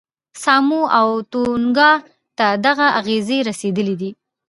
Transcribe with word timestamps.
ساموا 0.43 0.83
او 0.99 1.09
تونګا 1.31 1.91
ته 2.37 2.45
دغه 2.65 2.87
اغېزې 2.99 3.37
رسېدلې 3.49 3.95
دي. 4.01 4.09